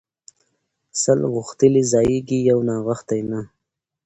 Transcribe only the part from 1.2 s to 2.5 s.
غوښتلي ځايږي